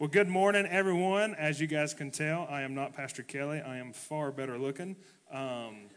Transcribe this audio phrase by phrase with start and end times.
[0.00, 1.34] Well, good morning, everyone.
[1.34, 3.60] As you guys can tell, I am not Pastor Kelly.
[3.60, 4.94] I am far better looking.
[5.28, 5.88] Um,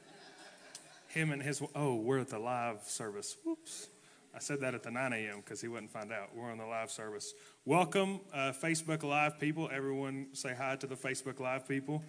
[1.09, 3.37] him and his, oh, we're at the live service.
[3.45, 3.89] Whoops.
[4.33, 5.41] I said that at the 9 a.m.
[5.41, 6.35] because he wouldn't find out.
[6.35, 7.35] We're on the live service.
[7.63, 9.69] Welcome, uh, Facebook Live people.
[9.71, 12.01] Everyone say hi to the Facebook Live people.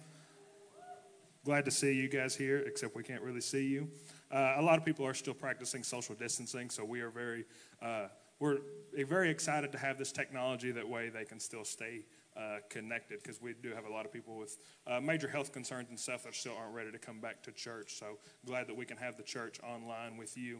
[1.45, 3.87] Glad to see you guys here, except we can't really see you.
[4.31, 7.45] Uh, a lot of people are still practicing social distancing, so we are very
[7.83, 8.07] uh,
[8.43, 8.57] we're
[9.07, 12.03] very excited to have this technology that way they can still stay
[12.35, 15.87] uh, connected because we do have a lot of people with uh, major health concerns
[15.87, 17.93] and stuff that still aren't ready to come back to church.
[17.93, 20.59] So glad that we can have the church online with you.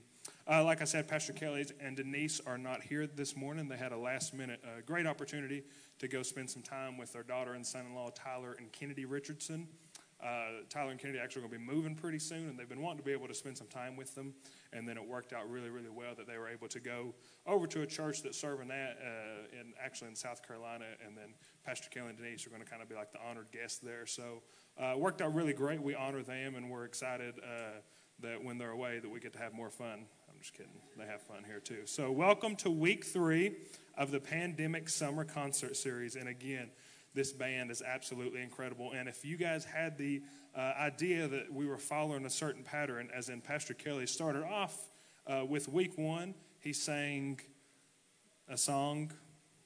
[0.49, 3.67] Uh, like I said, Pastor Kelly and Denise are not here this morning.
[3.67, 5.63] They had a last minute uh, great opportunity
[5.99, 9.03] to go spend some time with their daughter and son in law, Tyler and Kennedy
[9.03, 9.67] Richardson.
[10.23, 12.99] Uh, Tyler and Kennedy actually going to be moving pretty soon, and they've been wanting
[12.99, 14.33] to be able to spend some time with them.
[14.71, 17.13] And then it worked out really, really well that they were able to go
[17.45, 21.33] over to a church that's serving that uh, in actually in South Carolina, and then
[21.65, 24.05] Pastor Kelly and Denise are going to kind of be like the honored guests there.
[24.05, 24.43] So
[24.79, 25.81] uh, worked out really great.
[25.81, 27.79] We honor them, and we're excited uh,
[28.21, 30.05] that when they're away, that we get to have more fun.
[30.29, 30.71] I'm just kidding.
[30.97, 31.81] They have fun here too.
[31.85, 33.57] So welcome to week three
[33.97, 36.69] of the Pandemic Summer Concert Series, and again
[37.13, 38.91] this band is absolutely incredible.
[38.91, 40.21] And if you guys had the
[40.55, 44.89] uh, idea that we were following a certain pattern, as in Pastor Kelly started off
[45.27, 47.39] uh, with week one, he sang
[48.49, 49.11] a song.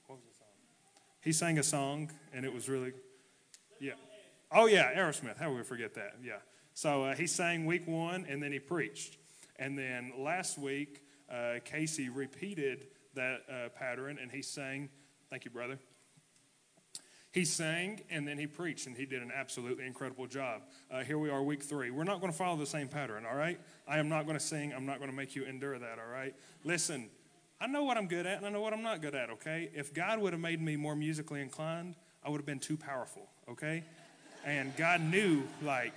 [0.07, 0.47] What was the song?
[1.21, 2.93] He sang a song, and it was really,
[3.79, 3.93] yeah.
[4.51, 5.37] Oh, yeah, Aerosmith.
[5.37, 6.15] How would we forget that?
[6.23, 6.37] Yeah.
[6.73, 9.17] So uh, he sang week one, and then he preached.
[9.57, 14.89] And then last week, uh, Casey repeated that uh, pattern, and he sang,
[15.29, 15.79] thank you, brother.
[17.37, 20.63] He sang and then he preached, and he did an absolutely incredible job.
[20.89, 21.91] Uh, here we are, week three.
[21.91, 23.59] We're not going to follow the same pattern, all right?
[23.87, 24.73] I am not going to sing.
[24.73, 26.33] I'm not going to make you endure that, all right?
[26.63, 27.11] Listen,
[27.61, 29.69] I know what I'm good at and I know what I'm not good at, okay?
[29.75, 31.93] If God would have made me more musically inclined,
[32.25, 33.83] I would have been too powerful, okay?
[34.43, 35.93] And God knew, like,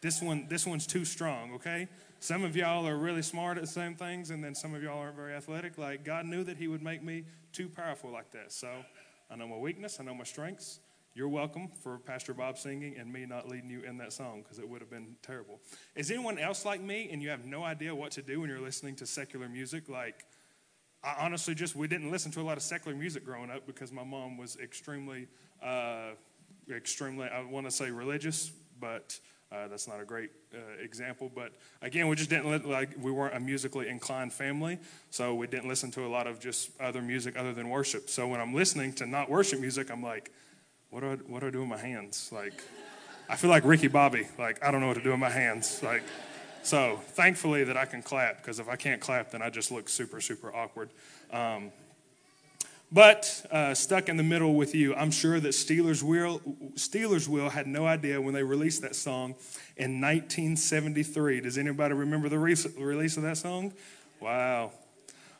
[0.00, 1.86] this one, this one's too strong, okay?
[2.18, 5.00] Some of y'all are really smart at the same things, and then some of y'all
[5.00, 5.76] aren't very athletic.
[5.76, 8.52] Like, God knew that He would make me too powerful like that.
[8.52, 8.70] So,
[9.30, 10.80] I know my weakness, I know my strengths.
[11.14, 14.58] You're welcome for Pastor Bob singing and me not leading you in that song because
[14.58, 15.60] it would have been terrible.
[15.94, 18.60] Is anyone else like me and you have no idea what to do when you're
[18.60, 19.88] listening to secular music?
[19.88, 20.24] Like,
[21.04, 23.92] I honestly just, we didn't listen to a lot of secular music growing up because
[23.92, 25.26] my mom was extremely,
[25.62, 26.10] uh,
[26.70, 28.50] extremely, I want to say religious,
[28.80, 29.18] but
[29.50, 33.10] uh, that's not a great uh, example, but again, we just didn't let, like we
[33.10, 34.78] weren't a musically inclined family,
[35.10, 38.10] so we didn't listen to a lot of just other music other than worship.
[38.10, 40.30] So when I'm listening to not worship music, I'm like,
[40.90, 42.30] what do I, what do I do with my hands?
[42.32, 42.62] Like,
[43.28, 44.26] I feel like Ricky Bobby.
[44.38, 45.82] Like I don't know what to do with my hands.
[45.82, 46.02] Like,
[46.62, 49.88] so thankfully that I can clap because if I can't clap, then I just look
[49.88, 50.90] super super awkward.
[51.32, 51.72] Um,
[52.90, 56.40] but uh, stuck in the middle with you, I'm sure that Stealers Will,
[56.74, 59.34] Stealers Wheel had no idea when they released that song
[59.76, 61.40] in 1973.
[61.40, 63.72] Does anybody remember the re- release of that song?
[64.20, 64.72] Wow.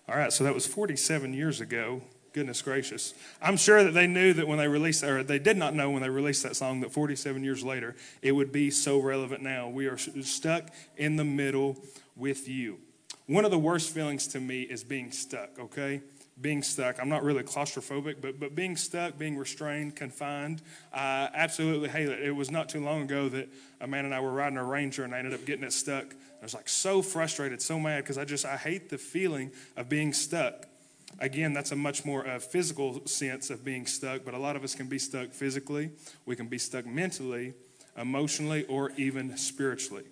[0.08, 2.02] All right, so that was 47 years ago.
[2.34, 3.14] Goodness gracious.
[3.40, 6.02] I'm sure that they knew that when they released, or they did not know when
[6.02, 9.68] they released that song that 47 years later, it would be so relevant now.
[9.68, 11.78] We are stuck in the middle
[12.14, 12.78] with you.
[13.26, 16.02] One of the worst feelings to me is being stuck, okay?
[16.40, 17.00] Being stuck.
[17.00, 20.62] I'm not really claustrophobic, but but being stuck, being restrained, confined,
[20.94, 22.22] absolutely hate it.
[22.22, 23.48] It was not too long ago that
[23.80, 26.14] Amanda and I were riding a Ranger, and I ended up getting it stuck.
[26.40, 29.88] I was like so frustrated, so mad because I just I hate the feeling of
[29.88, 30.66] being stuck.
[31.18, 34.62] Again, that's a much more uh, physical sense of being stuck, but a lot of
[34.62, 35.90] us can be stuck physically.
[36.24, 37.54] We can be stuck mentally,
[37.96, 40.04] emotionally, or even spiritually.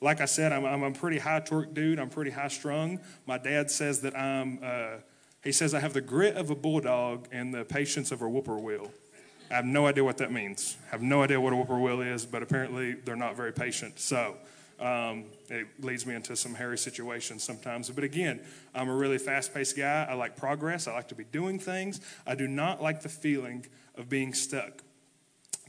[0.00, 1.98] Like I said, I'm, I'm a pretty high torque dude.
[1.98, 3.00] I'm pretty high strung.
[3.26, 4.60] My dad says that I'm.
[4.62, 4.96] Uh,
[5.42, 8.90] he says, I have the grit of a bulldog and the patience of a whippoorwill.
[9.50, 10.76] I have no idea what that means.
[10.88, 13.98] I have no idea what a whippoorwill is, but apparently they're not very patient.
[13.98, 14.36] So
[14.78, 17.90] um, it leads me into some hairy situations sometimes.
[17.90, 18.40] But again,
[18.74, 20.06] I'm a really fast paced guy.
[20.08, 20.86] I like progress.
[20.86, 22.00] I like to be doing things.
[22.26, 24.82] I do not like the feeling of being stuck.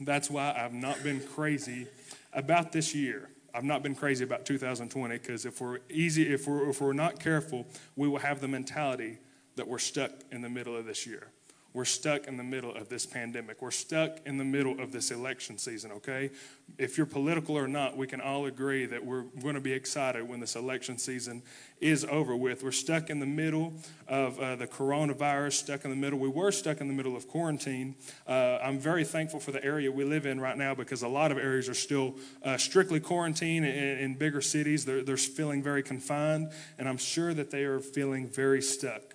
[0.00, 1.86] That's why I've not been crazy
[2.32, 3.30] about this year.
[3.54, 7.20] I've not been crazy about 2020 because if we're easy, if we're, if we're not
[7.20, 7.66] careful,
[7.96, 9.18] we will have the mentality
[9.56, 11.28] that we're stuck in the middle of this year.
[11.74, 13.62] We're stuck in the middle of this pandemic.
[13.62, 16.30] We're stuck in the middle of this election season, okay?
[16.76, 20.28] If you're political or not, we can all agree that we're going to be excited
[20.28, 21.42] when this election season
[21.80, 22.62] is over with.
[22.62, 23.72] We're stuck in the middle
[24.06, 26.18] of uh, the coronavirus, stuck in the middle.
[26.18, 27.94] We were stuck in the middle of quarantine.
[28.28, 31.32] Uh, I'm very thankful for the area we live in right now because a lot
[31.32, 34.84] of areas are still uh, strictly quarantined in, in bigger cities.
[34.84, 39.11] They're, they're feeling very confined, and I'm sure that they are feeling very stuck.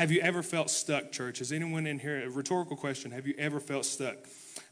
[0.00, 1.42] Have you ever felt stuck, church?
[1.42, 4.16] Is anyone in here, a rhetorical question, have you ever felt stuck?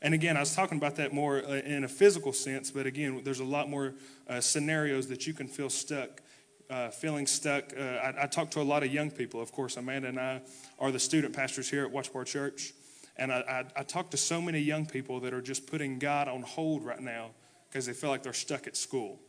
[0.00, 3.20] And again, I was talking about that more uh, in a physical sense, but again,
[3.24, 3.92] there's a lot more
[4.26, 6.22] uh, scenarios that you can feel stuck.
[6.70, 7.74] Uh, feeling stuck.
[7.78, 9.42] Uh, I, I talk to a lot of young people.
[9.42, 10.40] Of course, Amanda and I
[10.78, 12.72] are the student pastors here at Watts Bar Church.
[13.18, 13.40] And I,
[13.76, 16.86] I, I talk to so many young people that are just putting God on hold
[16.86, 17.32] right now
[17.68, 19.20] because they feel like they're stuck at school.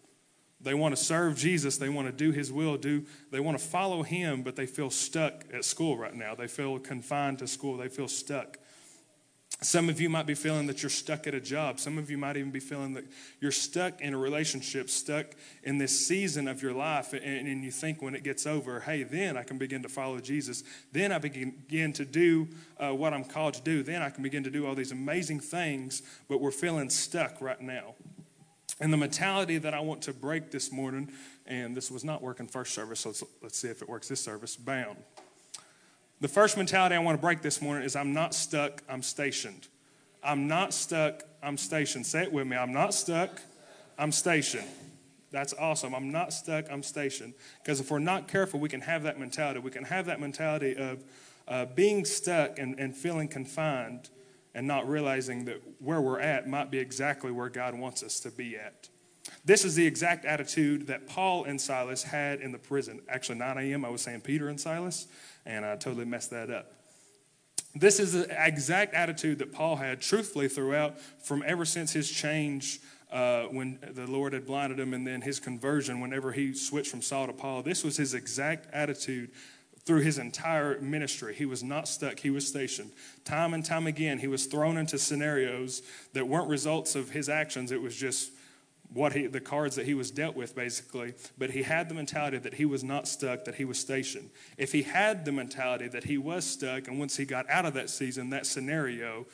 [0.62, 3.64] They want to serve Jesus, they want to do his will, do they want to
[3.64, 6.36] follow him, but they feel stuck at school right now.
[6.36, 8.58] They feel confined to school, they feel stuck.
[9.62, 11.82] Some of you might be feeling that you're stuck at a job.
[11.82, 13.04] Some of you might even be feeling that
[13.42, 15.26] you're stuck in a relationship, stuck
[15.64, 17.12] in this season of your life.
[17.12, 20.22] And, and, you think when it gets over, hey, then I can begin to follow
[20.22, 20.64] Jesus.
[20.94, 22.48] Then I begin to do
[22.80, 23.84] uh, what I'm called to do.
[23.84, 27.60] Then I can begin to do all these amazing things, but we're feeling stuck right
[27.60, 27.96] now.
[28.80, 31.12] And the mentality that I want to break this morning,
[31.46, 34.22] and this was not working first service, so let's, let's see if it works this
[34.22, 34.56] service.
[34.56, 34.98] Bound.
[36.22, 39.68] The first mentality I want to break this morning is I'm not stuck, I'm stationed.
[40.24, 42.06] I'm not stuck, I'm stationed.
[42.06, 42.58] Say it with me.
[42.58, 43.42] I'm not stuck,
[43.98, 44.68] I'm stationed.
[45.32, 45.94] That's awesome.
[45.94, 47.34] I'm not stuck, I'm stationed.
[47.62, 49.60] Because if we're not careful, we can have that mentality.
[49.60, 51.04] We can have that mentality of
[51.48, 54.10] uh, being stuck and, and feeling confined
[54.60, 58.30] and not realizing that where we're at might be exactly where God wants us to
[58.30, 58.90] be at.
[59.46, 63.00] This is the exact attitude that Paul and Silas had in the prison.
[63.08, 65.08] Actually, 9 a.m., I was saying Peter and Silas
[65.46, 66.74] and I totally messed that up.
[67.74, 72.82] This is the exact attitude that Paul had, truthfully, throughout, from ever since his change
[73.14, 77.02] uh, when the Lord had blinded him, and then his conversion whenever he switched from
[77.02, 77.64] Saul to Paul.
[77.64, 79.32] This was his exact attitude
[79.90, 81.34] through his entire ministry.
[81.34, 82.92] He was not stuck, he was stationed.
[83.26, 85.82] Time and time again, he was thrown into scenarios
[86.14, 88.32] that weren't results of his actions, it was just
[88.94, 91.16] what he, the cards that he was dealt with, basically.
[91.40, 94.30] But he had the mentality that he was not stuck, that he was stationed.
[94.60, 97.74] If he had the mentality that he was stuck, and once he got out of
[97.74, 99.26] that season, that scenario,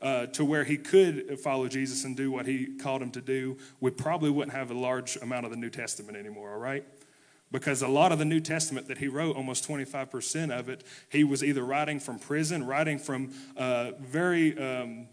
[0.00, 3.58] uh, to where he could follow Jesus and do what he called him to do,
[3.80, 6.84] we probably wouldn't have a large amount of the New Testament anymore, all right?
[7.54, 11.22] Because a lot of the New Testament that he wrote, almost 25% of it, he
[11.22, 15.06] was either writing from prison, writing from uh, very um,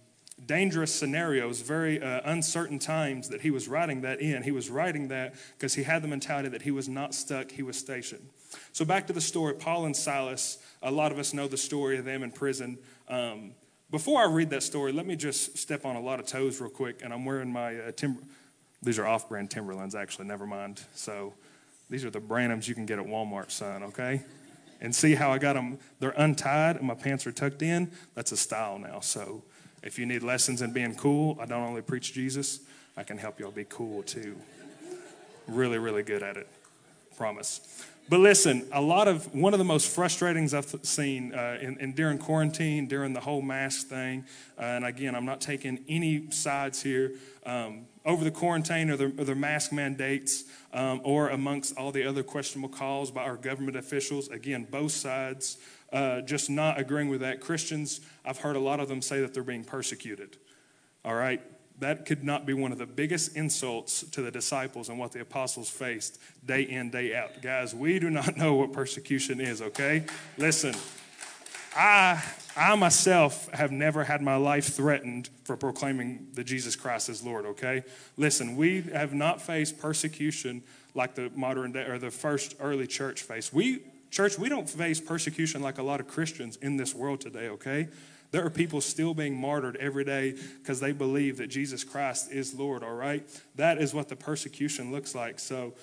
[0.43, 4.41] dangerous scenarios, very uh, uncertain times that he was writing that in.
[4.41, 7.61] He was writing that because he had the mentality that he was not stuck, he
[7.61, 8.27] was stationed.
[8.71, 11.99] So, back to the story Paul and Silas, a lot of us know the story
[11.99, 12.79] of them in prison.
[13.07, 13.51] Um,
[13.91, 16.71] before I read that story, let me just step on a lot of toes real
[16.71, 17.01] quick.
[17.03, 18.23] And I'm wearing my uh, timber,
[18.81, 20.81] these are off brand Timberlands, actually, never mind.
[20.95, 21.35] So,
[21.91, 24.23] these are the Brahmas you can get at Walmart, son, okay?
[24.79, 27.91] And see how I got them, they're untied and my pants are tucked in?
[28.15, 29.01] That's a style now.
[29.01, 29.43] So,
[29.83, 32.61] if you need lessons in being cool, I don't only preach Jesus,
[32.95, 34.37] I can help y'all be cool too.
[35.47, 36.47] Really, really good at it.
[37.17, 37.85] Promise.
[38.09, 41.79] But listen, a lot of one of the most frustrating things I've seen uh, in,
[41.79, 44.25] in, during quarantine, during the whole mask thing,
[44.57, 47.13] uh, and again, I'm not taking any sides here.
[47.45, 52.03] Um, over the quarantine or the, or the mask mandates, um, or amongst all the
[52.03, 55.57] other questionable calls by our government officials, again, both sides
[55.91, 57.41] uh, just not agreeing with that.
[57.41, 60.37] Christians, I've heard a lot of them say that they're being persecuted.
[61.03, 61.41] All right?
[61.79, 65.21] That could not be one of the biggest insults to the disciples and what the
[65.21, 67.41] apostles faced day in, day out.
[67.41, 70.05] Guys, we do not know what persecution is, okay?
[70.37, 70.75] Listen,
[71.75, 72.21] I,
[72.55, 77.45] I myself have never had my life threatened for proclaiming that Jesus Christ is Lord,
[77.45, 77.83] okay?
[78.17, 80.63] Listen, we have not faced persecution
[80.93, 83.53] like the modern day or the first early church faced.
[83.53, 87.47] We Church, we don't face persecution like a lot of Christians in this world today,
[87.47, 87.87] okay?
[88.31, 92.53] There are people still being martyred every day because they believe that Jesus Christ is
[92.53, 93.25] Lord, all right?
[93.55, 95.39] That is what the persecution looks like.
[95.39, 95.73] So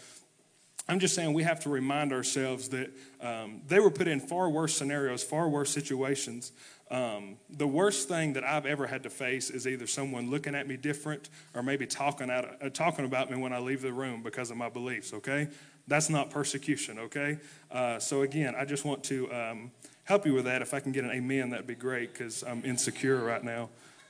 [0.89, 2.91] I'm just saying we have to remind ourselves that
[3.21, 6.53] um, they were put in far worse scenarios, far worse situations.
[6.91, 10.67] Um, the worst thing that I've ever had to face is either someone looking at
[10.67, 14.23] me different or maybe talking, out, uh, talking about me when I leave the room
[14.23, 15.49] because of my beliefs, okay?
[15.87, 17.39] That's not persecution, okay?
[17.71, 19.71] Uh, so, again, I just want to um,
[20.05, 20.63] help you with that.
[20.63, 23.69] If I can get an amen, that'd be great because I'm insecure right now.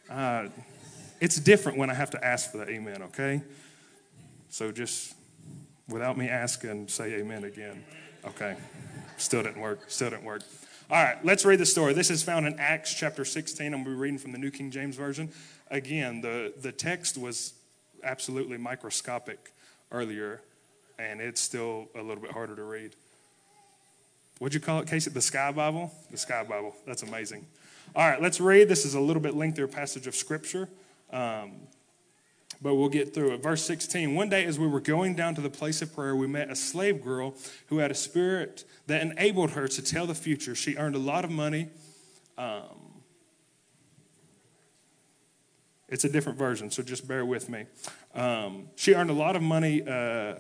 [0.09, 0.49] Uh,
[1.21, 3.43] it's different when I have to ask for the amen, okay?
[4.51, 5.15] So, just
[5.89, 7.85] without me asking, say amen again.
[8.27, 8.57] Okay.
[9.17, 9.81] Still didn't work.
[9.89, 10.43] Still didn't work.
[10.91, 11.93] All right, let's read the story.
[11.93, 13.67] This is found in Acts chapter 16.
[13.67, 15.31] I'm going to be reading from the New King James Version.
[15.71, 17.53] Again, the, the text was
[18.03, 19.53] absolutely microscopic
[19.91, 20.41] earlier
[20.99, 22.97] and it's still a little bit harder to read.
[24.39, 25.11] What'd you call it, Casey?
[25.11, 25.93] The Sky Bible?
[26.11, 26.75] The Sky Bible.
[26.87, 27.47] That's amazing.
[27.95, 28.69] All right, let's read.
[28.69, 30.69] This is a little bit lengthier passage of Scripture.
[31.13, 31.53] Um,
[32.61, 33.43] but we'll get through it.
[33.43, 36.27] Verse 16 One day, as we were going down to the place of prayer, we
[36.27, 37.35] met a slave girl
[37.67, 40.55] who had a spirit that enabled her to tell the future.
[40.55, 41.69] She earned a lot of money.
[42.37, 43.03] Um,
[45.89, 47.65] it's a different version, so just bear with me.
[48.15, 49.83] Um, she earned a lot of money.
[49.83, 50.35] Uh,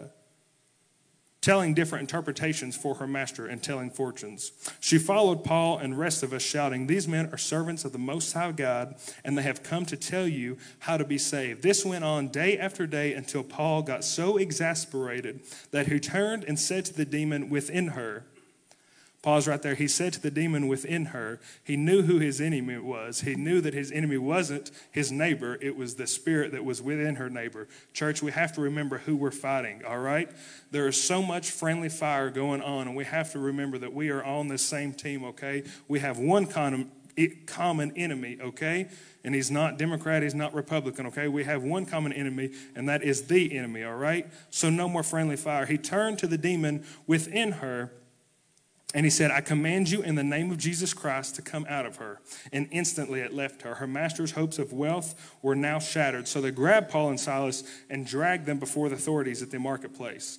[1.49, 4.52] telling different interpretations for her master and telling fortunes.
[4.81, 8.35] She followed Paul and rest of us, shouting, These men are servants of the Most
[8.35, 11.62] High God, and they have come to tell you how to be saved.
[11.62, 15.40] This went on day after day until Paul got so exasperated
[15.71, 18.26] that he turned and said to the demon within her,
[19.21, 19.75] Pause right there.
[19.75, 23.23] He said to the demon within her, he knew who his enemy was.
[23.23, 27.17] He knew that his enemy wasn't his neighbor, it was the spirit that was within
[27.17, 27.67] her neighbor.
[27.93, 30.31] Church, we have to remember who we're fighting, all right?
[30.71, 34.11] There is so much friendly fire going on, and we have to remember that we
[34.11, 35.65] are on the same team, okay?
[35.89, 36.93] We have one common,
[37.47, 38.87] common enemy, okay?
[39.25, 41.27] And he's not Democrat, he's not Republican, okay?
[41.27, 44.29] We have one common enemy, and that is the enemy, all right?
[44.51, 45.67] So no more friendly fire.
[45.67, 47.91] He turned to the demon within her
[48.95, 51.85] and he said, I command you in the name of Jesus Christ to come out
[51.85, 52.21] of her.
[52.52, 53.75] And instantly it left her.
[53.75, 56.26] Her master's hopes of wealth were now shattered.
[56.26, 60.38] So they grabbed Paul and Silas and dragged them before the authorities at the marketplace.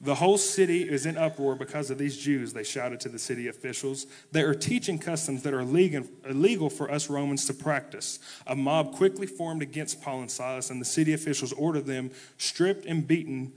[0.00, 3.48] The whole city is in uproar because of these Jews, they shouted to the city
[3.48, 4.06] officials.
[4.30, 8.18] They are teaching customs that are illegal for us Romans to practice.
[8.46, 12.84] A mob quickly formed against Paul and Silas, and the city officials ordered them stripped
[12.84, 13.54] and beaten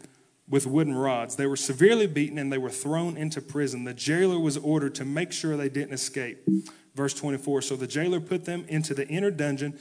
[0.50, 1.36] with wooden rods.
[1.36, 3.84] They were severely beaten and they were thrown into prison.
[3.84, 6.48] The jailer was ordered to make sure they didn't escape.
[6.96, 9.78] Verse 24 So the jailer put them into the inner dungeon.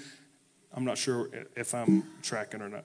[0.72, 2.84] I'm not sure if I'm tracking or not.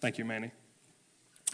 [0.00, 0.50] Thank you, Manny.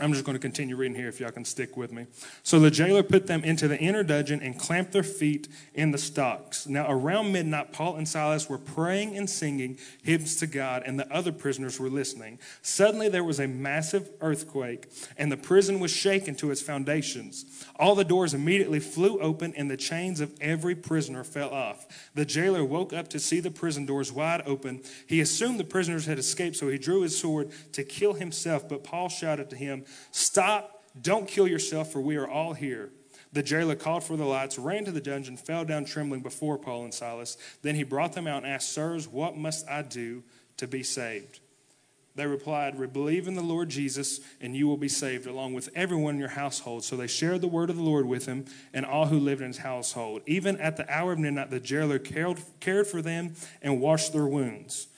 [0.00, 2.06] I'm just going to continue reading here if y'all can stick with me.
[2.44, 5.98] So the jailer put them into the inner dungeon and clamped their feet in the
[5.98, 6.68] stocks.
[6.68, 11.12] Now, around midnight, Paul and Silas were praying and singing hymns to God, and the
[11.12, 12.38] other prisoners were listening.
[12.62, 17.64] Suddenly, there was a massive earthquake, and the prison was shaken to its foundations.
[17.74, 22.10] All the doors immediately flew open, and the chains of every prisoner fell off.
[22.14, 24.82] The jailer woke up to see the prison doors wide open.
[25.08, 28.84] He assumed the prisoners had escaped, so he drew his sword to kill himself, but
[28.84, 32.90] Paul shouted to him, Stop, don't kill yourself, for we are all here.
[33.32, 36.84] The jailer called for the lights, ran to the dungeon, fell down trembling before Paul
[36.84, 37.36] and Silas.
[37.62, 40.22] Then he brought them out and asked, Sirs, what must I do
[40.56, 41.40] to be saved?
[42.18, 46.14] They replied, Believe in the Lord Jesus, and you will be saved, along with everyone
[46.14, 46.82] in your household.
[46.84, 49.48] So they shared the word of the Lord with him and all who lived in
[49.48, 50.22] his household.
[50.26, 54.88] Even at the hour of midnight, the jailer cared for them and washed their wounds.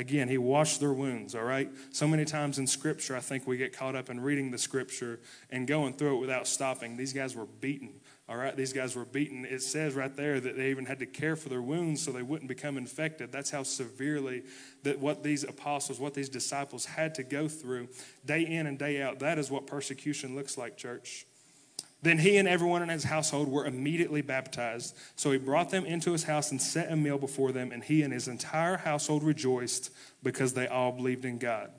[0.00, 1.70] Again, he washed their wounds, all right?
[1.92, 5.20] So many times in Scripture, I think we get caught up in reading the Scripture
[5.50, 6.96] and going through it without stopping.
[6.96, 8.56] These guys were beaten, all right?
[8.56, 9.44] These guys were beaten.
[9.44, 12.22] It says right there that they even had to care for their wounds so they
[12.22, 13.30] wouldn't become infected.
[13.30, 14.44] That's how severely
[14.84, 17.88] that what these apostles, what these disciples had to go through
[18.24, 19.18] day in and day out.
[19.18, 21.26] That is what persecution looks like, church.
[22.02, 24.96] Then he and everyone in his household were immediately baptized.
[25.16, 28.02] So he brought them into his house and set a meal before them, and he
[28.02, 29.90] and his entire household rejoiced
[30.22, 31.70] because they all believed in God.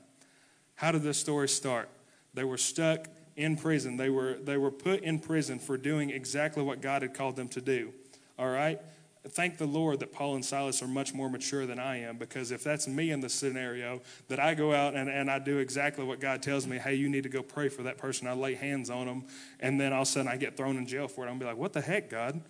[0.76, 1.88] How did this story start?
[2.34, 3.96] They were stuck in prison.
[3.96, 7.48] They were, they were put in prison for doing exactly what God had called them
[7.48, 7.92] to do.
[8.38, 8.80] All right?
[9.28, 12.50] Thank the Lord that Paul and Silas are much more mature than I am because
[12.50, 16.04] if that's me in the scenario, that I go out and, and I do exactly
[16.04, 18.26] what God tells me, hey, you need to go pray for that person.
[18.26, 19.24] I lay hands on them,
[19.60, 21.30] and then all of a sudden I get thrown in jail for it.
[21.30, 22.40] I'm be like, what the heck, God?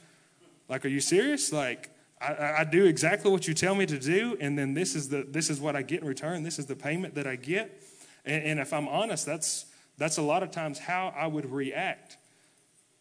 [0.69, 1.53] Like, are you serious?
[1.53, 5.09] Like, I, I do exactly what you tell me to do, and then this is
[5.09, 6.43] the this is what I get in return.
[6.43, 7.83] This is the payment that I get.
[8.25, 9.67] And, and if I'm honest, that's
[9.99, 12.17] that's a lot of times how I would react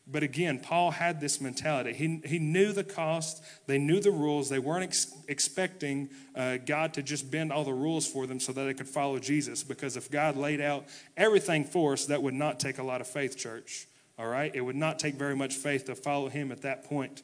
[0.08, 1.94] but again, Paul had this mentality.
[1.94, 4.50] He, he knew the cost, they knew the rules.
[4.50, 8.52] They weren't ex- expecting uh, God to just bend all the rules for them so
[8.52, 9.64] that they could follow Jesus.
[9.64, 13.08] Because if God laid out everything for us, that would not take a lot of
[13.08, 13.88] faith, church.
[14.18, 14.54] All right?
[14.54, 17.22] It would not take very much faith to follow Him at that point.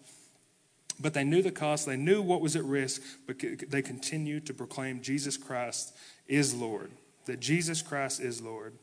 [0.99, 3.37] But they knew the cost, they knew what was at risk, but
[3.69, 5.95] they continued to proclaim Jesus Christ
[6.27, 6.91] is Lord.
[7.25, 8.73] That Jesus Christ is Lord.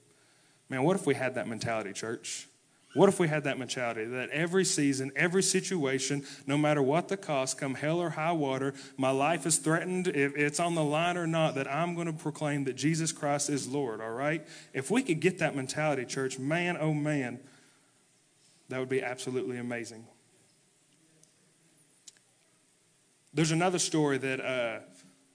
[0.68, 2.48] Man, what if we had that mentality, church?
[2.94, 7.16] What if we had that mentality that every season, every situation, no matter what the
[7.16, 11.16] cost, come hell or high water, my life is threatened, if it's on the line
[11.16, 14.46] or not, that I'm going to proclaim that Jesus Christ is Lord, all right?
[14.72, 17.40] If we could get that mentality, church, man, oh man,
[18.68, 20.06] that would be absolutely amazing.
[23.34, 24.78] There's another story that uh,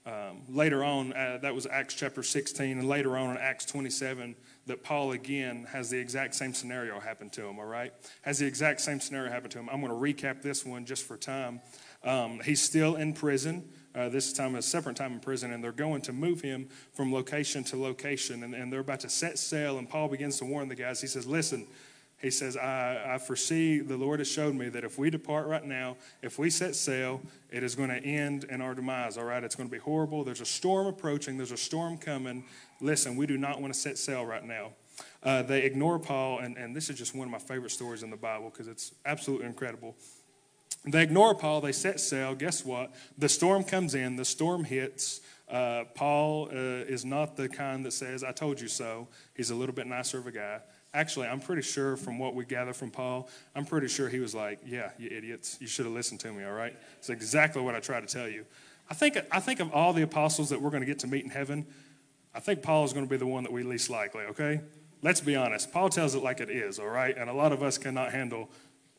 [0.06, 4.34] um, later on, uh, that was Acts chapter 16, and later on in Acts 27,
[4.66, 7.92] that Paul again has the exact same scenario happen to him, all right?
[8.22, 9.68] Has the exact same scenario happen to him.
[9.72, 11.60] I'm going to recap this one just for time.
[12.04, 13.64] Um, he's still in prison.
[13.94, 17.12] uh, this time a separate time in prison, and they're going to move him from
[17.12, 19.78] location to location, and, and they're about to set sail.
[19.78, 21.00] And Paul begins to warn the guys.
[21.00, 21.66] He says, "Listen."
[22.20, 25.64] He says, I, I foresee, the Lord has showed me that if we depart right
[25.64, 29.42] now, if we set sail, it is going to end in our demise, all right?
[29.42, 30.22] It's going to be horrible.
[30.22, 32.44] There's a storm approaching, there's a storm coming.
[32.80, 34.72] Listen, we do not want to set sail right now.
[35.22, 38.10] Uh, they ignore Paul, and, and this is just one of my favorite stories in
[38.10, 39.96] the Bible because it's absolutely incredible.
[40.84, 42.34] They ignore Paul, they set sail.
[42.34, 42.94] Guess what?
[43.16, 45.20] The storm comes in, the storm hits.
[45.48, 49.08] Uh, Paul uh, is not the kind that says, I told you so.
[49.34, 50.60] He's a little bit nicer of a guy.
[50.92, 54.34] Actually, I'm pretty sure from what we gather from Paul, I'm pretty sure he was
[54.34, 55.56] like, Yeah, you idiots.
[55.60, 56.76] You should have listened to me, all right?
[56.98, 58.44] It's exactly what I tried to tell you.
[58.90, 61.24] I think, I think of all the apostles that we're going to get to meet
[61.24, 61.64] in heaven,
[62.34, 64.60] I think Paul is going to be the one that we least likely, okay?
[65.02, 65.72] Let's be honest.
[65.72, 67.16] Paul tells it like it is, all right?
[67.16, 68.50] And a lot of us cannot handle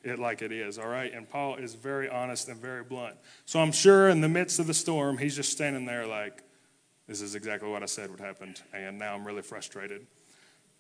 [0.04, 1.14] it like it is, all right?
[1.14, 3.16] And Paul is very honest and very blunt.
[3.46, 6.44] So I'm sure in the midst of the storm, he's just standing there like,
[7.08, 8.56] This is exactly what I said would happen.
[8.74, 10.08] And now I'm really frustrated.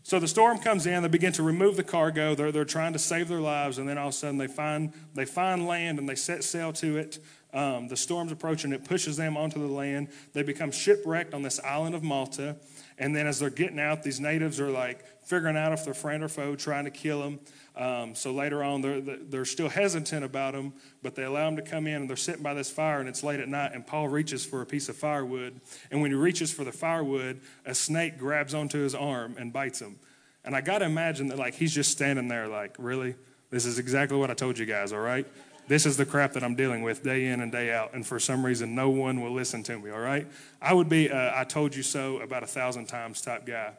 [0.03, 2.99] So the storm comes in, they begin to remove the cargo, they're, they're trying to
[2.99, 6.09] save their lives, and then all of a sudden they find, they find land and
[6.09, 7.19] they set sail to it.
[7.53, 10.09] Um, the storm's approaching, it pushes them onto the land.
[10.33, 12.55] They become shipwrecked on this island of Malta.
[13.01, 16.23] And then as they're getting out, these natives are like figuring out if they're friend
[16.23, 17.39] or foe, trying to kill them.
[17.75, 21.63] Um, so later on, they're, they're still hesitant about them, but they allow them to
[21.63, 23.71] come in and they're sitting by this fire and it's late at night.
[23.73, 25.59] And Paul reaches for a piece of firewood.
[25.89, 29.81] And when he reaches for the firewood, a snake grabs onto his arm and bites
[29.81, 29.97] him.
[30.45, 33.15] And I got to imagine that, like, he's just standing there, like, really?
[33.49, 35.25] This is exactly what I told you guys, all right?
[35.71, 37.93] This is the crap that I'm dealing with day in and day out.
[37.93, 40.27] And for some reason, no one will listen to me, all right?
[40.61, 43.71] I would be, I told you so about a thousand times type guy.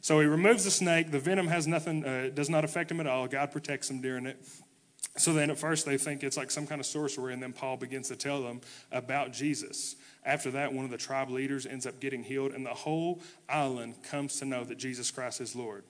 [0.00, 1.10] So he removes the snake.
[1.10, 3.26] The venom has nothing, uh, does not affect him at all.
[3.26, 4.40] God protects him during it.
[5.16, 7.76] So then at first they think it's like some kind of sorcery, and then Paul
[7.76, 8.60] begins to tell them
[8.92, 9.96] about Jesus.
[10.24, 14.04] After that, one of the tribe leaders ends up getting healed, and the whole island
[14.04, 15.82] comes to know that Jesus Christ is Lord.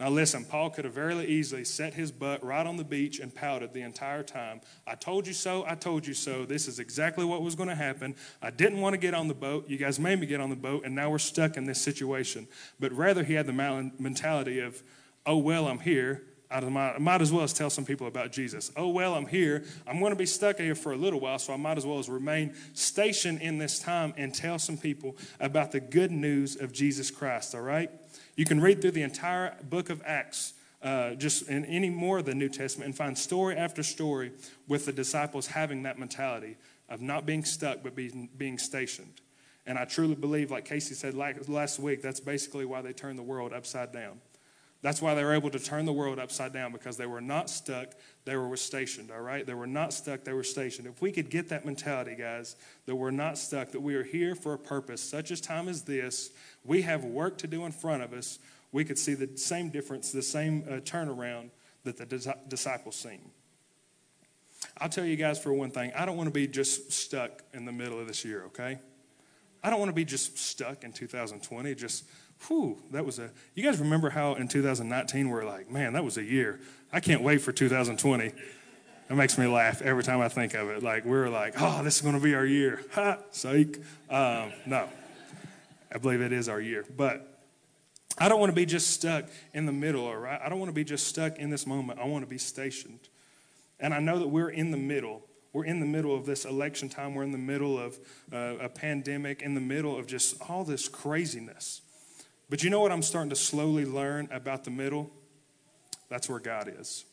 [0.00, 3.34] Now, listen, Paul could have very easily set his butt right on the beach and
[3.34, 4.62] pouted the entire time.
[4.86, 6.46] I told you so, I told you so.
[6.46, 8.16] This is exactly what was going to happen.
[8.40, 9.68] I didn't want to get on the boat.
[9.68, 12.48] You guys made me get on the boat, and now we're stuck in this situation.
[12.80, 14.82] But rather, he had the mentality of,
[15.26, 16.22] oh, well, I'm here.
[16.50, 18.72] I might as well as tell some people about Jesus.
[18.76, 19.64] Oh, well, I'm here.
[19.86, 21.98] I'm going to be stuck here for a little while, so I might as well
[21.98, 26.72] as remain stationed in this time and tell some people about the good news of
[26.72, 27.90] Jesus Christ, all right?
[28.40, 32.24] You can read through the entire book of Acts, uh, just in any more of
[32.24, 34.32] the New Testament, and find story after story
[34.66, 36.56] with the disciples having that mentality
[36.88, 39.20] of not being stuck, but being, being stationed.
[39.66, 43.22] And I truly believe, like Casey said last week, that's basically why they turned the
[43.22, 44.22] world upside down.
[44.82, 47.50] That's why they were able to turn the world upside down because they were not
[47.50, 47.88] stuck,
[48.24, 49.44] they were stationed, all right?
[49.44, 50.86] They were not stuck, they were stationed.
[50.86, 54.34] If we could get that mentality, guys, that we're not stuck, that we are here
[54.34, 56.30] for a purpose, such as time as this,
[56.64, 58.38] we have work to do in front of us,
[58.72, 61.50] we could see the same difference, the same uh, turnaround
[61.84, 63.20] that the dis- disciples seen.
[64.78, 67.66] I'll tell you guys for one thing, I don't want to be just stuck in
[67.66, 68.78] the middle of this year, okay?
[69.62, 72.04] I don't want to be just stuck in 2020, just
[72.46, 73.30] whew, that was a.
[73.54, 76.60] You guys remember how in 2019 we are like, man, that was a year.
[76.92, 78.26] I can't wait for 2020.
[78.26, 80.82] It makes me laugh every time I think of it.
[80.82, 82.82] Like we were like, oh, this is going to be our year.
[82.92, 83.78] Ha, psych.
[84.08, 84.88] Um, no,
[85.92, 87.26] I believe it is our year, but.
[88.18, 90.38] I don't want to be just stuck in the middle, right?
[90.44, 92.00] I don't want to be just stuck in this moment.
[92.00, 93.08] I want to be stationed.
[93.78, 95.22] And I know that we're in the middle.
[95.52, 97.14] We're in the middle of this election time.
[97.14, 97.98] We're in the middle of
[98.32, 101.80] uh, a pandemic, in the middle of just all this craziness.
[102.50, 105.10] But you know what I'm starting to slowly learn about the middle?
[106.08, 107.04] That's where God is.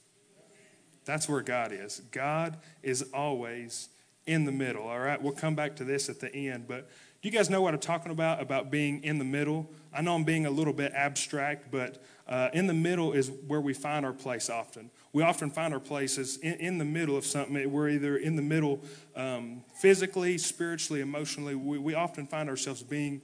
[1.05, 2.01] That's where God is.
[2.11, 3.89] God is always
[4.25, 5.21] in the middle, all right?
[5.21, 6.89] We'll come back to this at the end, but
[7.21, 9.71] do you guys know what I'm talking about, about being in the middle?
[9.93, 13.61] I know I'm being a little bit abstract, but uh, in the middle is where
[13.61, 14.91] we find our place often.
[15.13, 17.71] We often find our places in, in the middle of something.
[17.71, 18.81] We're either in the middle
[19.15, 21.55] um, physically, spiritually, emotionally.
[21.55, 23.21] We, we often find ourselves being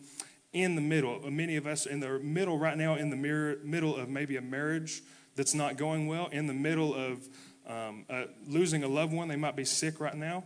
[0.54, 1.20] in the middle.
[1.30, 4.42] Many of us in the middle right now, in the mirror, middle of maybe a
[4.42, 5.02] marriage
[5.36, 7.28] that's not going well, in the middle of
[7.68, 9.28] um, uh, losing a loved one.
[9.28, 10.44] They might be sick right now.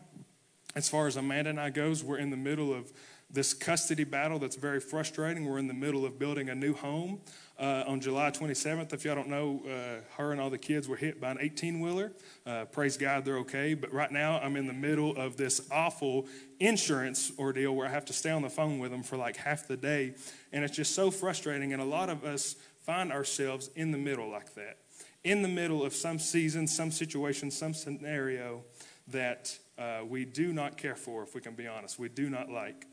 [0.76, 2.92] As far as Amanda and I goes, we're in the middle of
[3.30, 5.46] this custody battle that's very frustrating.
[5.46, 7.20] We're in the middle of building a new home.
[7.60, 10.96] Uh, on July 27th, if y'all don't know, uh, her and all the kids were
[10.96, 12.12] hit by an 18 wheeler.
[12.46, 13.74] Uh, praise God, they're okay.
[13.74, 16.28] But right now, I'm in the middle of this awful
[16.60, 19.68] insurance ordeal where I have to stay on the phone with them for like half
[19.68, 20.14] the day.
[20.54, 21.74] And it's just so frustrating.
[21.74, 24.78] And a lot of us find ourselves in the middle like that,
[25.24, 28.64] in the middle of some season, some situation, some scenario
[29.08, 31.98] that uh, we do not care for, if we can be honest.
[31.98, 32.86] We do not like.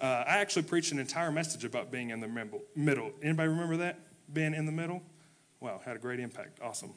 [0.00, 2.28] Uh, I actually preached an entire message about being in the
[2.76, 3.12] middle.
[3.22, 3.98] Anybody remember that?
[4.32, 5.02] Being in the middle?
[5.60, 6.60] Wow, had a great impact.
[6.62, 6.92] Awesome.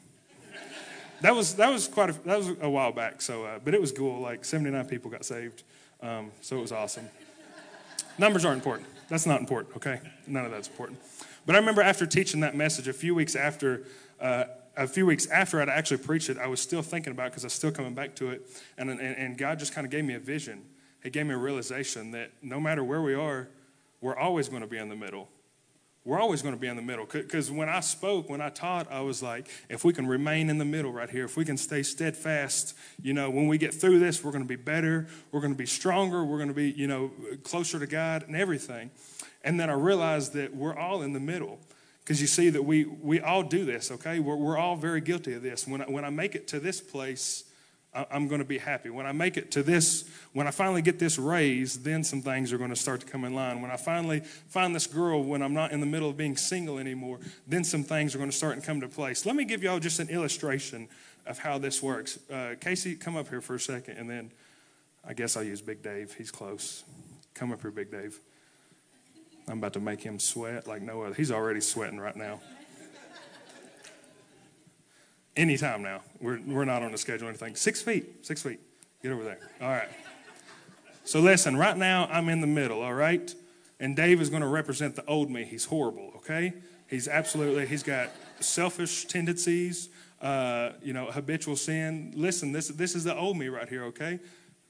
[1.20, 3.20] that was that was quite a, that was a while back.
[3.20, 4.20] So, uh, but it was cool.
[4.20, 5.64] Like 79 people got saved,
[6.00, 7.08] um, so it was awesome.
[8.18, 8.88] Numbers aren't important.
[9.08, 9.76] That's not important.
[9.76, 11.00] Okay, none of that's important.
[11.44, 13.82] But I remember after teaching that message, a few weeks after,
[14.20, 14.44] uh,
[14.76, 17.46] a few weeks after I'd actually preached it, I was still thinking about because I
[17.46, 20.14] was still coming back to it, and, and, and God just kind of gave me
[20.14, 20.62] a vision.
[21.02, 23.48] He gave me a realization that no matter where we are,
[24.00, 25.28] we're always going to be in the middle
[26.04, 27.06] we're always going to be in the middle.
[27.06, 30.58] Because when I spoke, when I taught, I was like, if we can remain in
[30.58, 34.00] the middle right here, if we can stay steadfast, you know, when we get through
[34.00, 36.72] this, we're going to be better, we're going to be stronger, we're going to be,
[36.72, 37.12] you know,
[37.44, 38.90] closer to God and everything.
[39.44, 41.60] And then I realized that we're all in the middle.
[42.00, 44.18] Because you see that we, we all do this, okay?
[44.18, 45.68] We're, we're all very guilty of this.
[45.68, 47.44] When I, when I make it to this place,
[47.94, 48.88] I'm going to be happy.
[48.88, 52.50] When I make it to this, when I finally get this raise, then some things
[52.50, 53.60] are going to start to come in line.
[53.60, 56.78] When I finally find this girl, when I'm not in the middle of being single
[56.78, 59.26] anymore, then some things are going to start and come to place.
[59.26, 60.88] Let me give y'all just an illustration
[61.26, 62.18] of how this works.
[62.30, 64.32] Uh, Casey, come up here for a second, and then
[65.06, 66.14] I guess I'll use Big Dave.
[66.14, 66.84] He's close.
[67.34, 68.18] Come up here, Big Dave.
[69.48, 71.14] I'm about to make him sweat like no other.
[71.14, 72.40] He's already sweating right now.
[75.36, 76.02] Anytime now.
[76.20, 77.56] We're, we're not on a schedule or anything.
[77.56, 78.26] Six feet.
[78.26, 78.60] Six feet.
[79.02, 79.38] Get over there.
[79.60, 79.88] All right.
[81.04, 83.34] So listen, right now I'm in the middle, all right?
[83.80, 85.44] And Dave is going to represent the old me.
[85.44, 86.52] He's horrible, okay?
[86.88, 89.88] He's absolutely, he's got selfish tendencies,
[90.20, 92.12] uh, you know, habitual sin.
[92.14, 94.20] Listen, this, this is the old me right here, okay?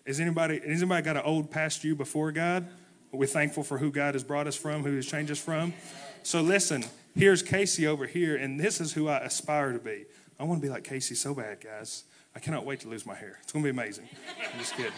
[0.06, 2.66] Is anybody, has anybody got an old past you before God?
[3.12, 5.74] We're thankful for who God has brought us from, who has changed us from.
[6.22, 6.82] So listen,
[7.14, 10.06] here's Casey over here, and this is who I aspire to be.
[10.42, 12.02] I want to be like Casey so bad, guys.
[12.34, 13.38] I cannot wait to lose my hair.
[13.44, 14.08] It's going to be amazing.
[14.52, 14.90] I'm just kidding.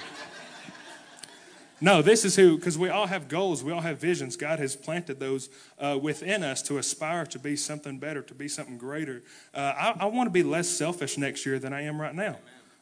[1.82, 4.38] No, this is who, because we all have goals, we all have visions.
[4.38, 8.48] God has planted those uh, within us to aspire to be something better, to be
[8.48, 9.22] something greater.
[9.52, 12.38] Uh, I, I want to be less selfish next year than I am right now.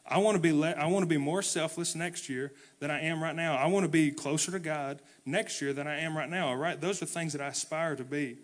[0.07, 3.01] I want to be le- I want to be more selfless next year than I
[3.01, 3.57] am right now.
[3.57, 6.47] I want to be closer to God next year than I am right now.
[6.47, 8.37] All right, those are things that I aspire to be.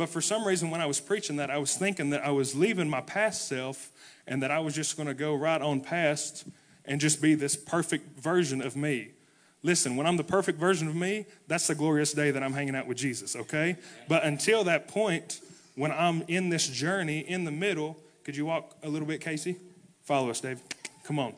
[0.00, 2.54] But for some reason, when I was preaching that, I was thinking that I was
[2.54, 3.90] leaving my past self
[4.26, 6.46] and that I was just going to go right on past
[6.86, 9.10] and just be this perfect version of me.
[9.62, 12.74] Listen, when I'm the perfect version of me, that's the glorious day that I'm hanging
[12.74, 13.76] out with Jesus, okay?
[14.08, 15.42] But until that point,
[15.74, 19.56] when I'm in this journey in the middle, could you walk a little bit, Casey?
[20.04, 20.62] Follow us, Dave.
[21.04, 21.34] Come on.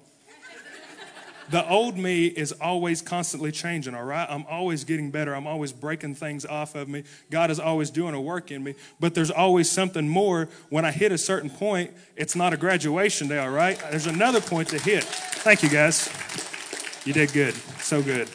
[1.51, 4.27] The old me is always constantly changing, all right?
[4.31, 5.35] I'm always getting better.
[5.35, 7.05] I'm always breaking things off of me.
[7.31, 10.49] God is always doing a work in me, but there's always something more.
[10.71, 13.79] When I hit a certain point, it's not a graduation day, all right?
[13.91, 15.05] There's another point to hit.
[15.05, 16.09] Thank you, guys.
[17.05, 17.55] You did good.
[17.81, 18.29] So good.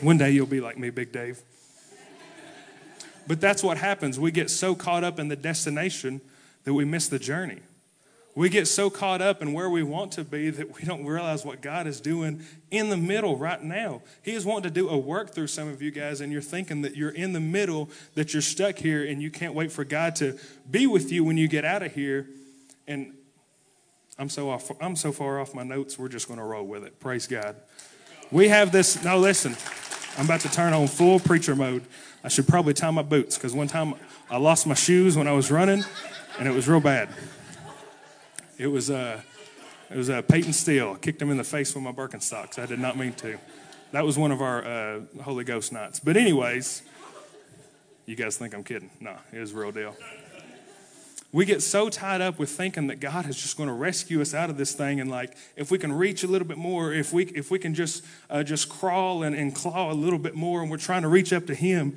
[0.00, 1.40] One day you'll be like me, Big Dave.
[3.26, 4.20] But that's what happens.
[4.20, 6.20] We get so caught up in the destination
[6.64, 7.60] that we miss the journey.
[8.34, 11.44] We get so caught up in where we want to be that we don't realize
[11.44, 14.02] what God is doing in the middle right now.
[14.22, 16.82] He is wanting to do a work through some of you guys, and you're thinking
[16.82, 20.14] that you're in the middle, that you're stuck here, and you can't wait for God
[20.16, 20.38] to
[20.70, 22.28] be with you when you get out of here.
[22.86, 23.12] And
[24.18, 26.84] I'm so off, I'm so far off my notes, we're just going to roll with
[26.84, 27.00] it.
[27.00, 27.56] Praise God.
[28.30, 29.02] We have this.
[29.02, 29.56] No, listen,
[30.16, 31.84] I'm about to turn on full preacher mode.
[32.22, 33.94] I should probably tie my boots because one time
[34.30, 35.84] I lost my shoes when I was running,
[36.38, 37.08] and it was real bad.
[38.58, 39.20] It was uh,
[39.88, 40.96] it was uh, Peyton Steele.
[40.96, 42.58] Kicked him in the face with my Birkenstocks.
[42.58, 43.38] I did not mean to.
[43.92, 46.00] That was one of our uh, Holy Ghost nights.
[46.00, 46.82] But anyways,
[48.04, 48.90] you guys think I'm kidding?
[49.00, 49.94] No, it was real deal.
[51.30, 54.34] We get so tied up with thinking that God is just going to rescue us
[54.34, 57.12] out of this thing, and like if we can reach a little bit more, if
[57.12, 60.62] we if we can just uh, just crawl and, and claw a little bit more,
[60.62, 61.96] and we're trying to reach up to Him,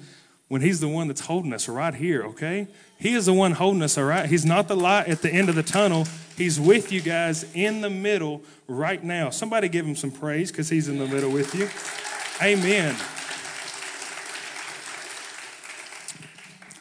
[0.51, 2.67] when He's the one that's holding us right here, okay?
[2.99, 4.29] He is the one holding us, all right?
[4.29, 6.05] He's not the light at the end of the tunnel.
[6.35, 9.29] He's with you guys in the middle right now.
[9.29, 11.69] Somebody give Him some praise because He's in the middle with you.
[12.45, 12.95] Amen.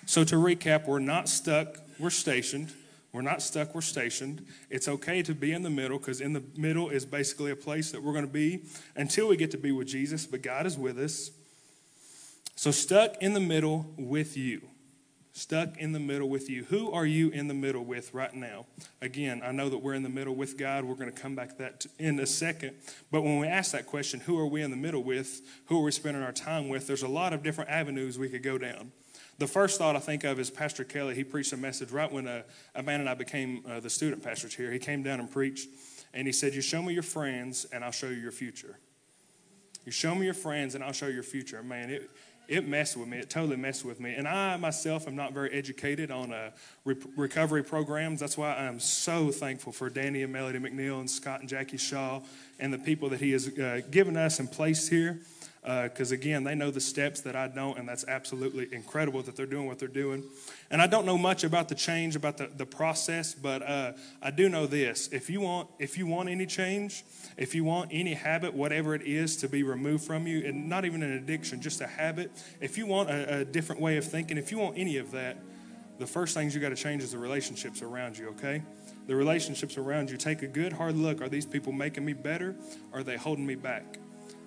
[0.04, 2.72] So, to recap, we're not stuck, we're stationed.
[3.12, 4.44] We're not stuck, we're stationed.
[4.68, 7.92] It's okay to be in the middle because in the middle is basically a place
[7.92, 8.64] that we're going to be
[8.96, 11.30] until we get to be with Jesus, but God is with us.
[12.60, 14.60] So, stuck in the middle with you.
[15.32, 16.64] Stuck in the middle with you.
[16.64, 18.66] Who are you in the middle with right now?
[19.00, 20.84] Again, I know that we're in the middle with God.
[20.84, 22.76] We're going to come back to that in a second.
[23.10, 25.40] But when we ask that question, who are we in the middle with?
[25.68, 26.86] Who are we spending our time with?
[26.86, 28.92] There's a lot of different avenues we could go down.
[29.38, 31.14] The first thought I think of is Pastor Kelly.
[31.14, 32.42] He preached a message right when uh,
[32.74, 34.70] Amanda and I became uh, the student pastors here.
[34.70, 35.66] He came down and preached.
[36.12, 38.76] And he said, You show me your friends, and I'll show you your future.
[39.86, 41.62] You show me your friends, and I'll show you your future.
[41.62, 42.10] Man, it,
[42.50, 43.18] it messed with me.
[43.18, 44.14] It totally messed with me.
[44.14, 46.50] And I myself am not very educated on uh,
[46.84, 48.18] re- recovery programs.
[48.20, 52.20] That's why I'm so thankful for Danny and Melody McNeil and Scott and Jackie Shaw
[52.58, 55.20] and the people that he has uh, given us and placed here
[55.62, 59.36] because uh, again, they know the steps that I don't, and that's absolutely incredible that
[59.36, 60.24] they're doing what they're doing.
[60.70, 63.92] And I don't know much about the change, about the, the process, but uh,
[64.22, 67.04] I do know this: if you want, if you want any change,
[67.36, 70.86] if you want any habit, whatever it is, to be removed from you, and not
[70.86, 74.38] even an addiction, just a habit, if you want a, a different way of thinking,
[74.38, 75.36] if you want any of that,
[75.98, 78.28] the first things you got to change is the relationships around you.
[78.30, 78.62] Okay.
[79.06, 80.16] The relationships around you.
[80.16, 81.20] Take a good hard look.
[81.20, 82.56] Are these people making me better?
[82.92, 83.98] Or are they holding me back?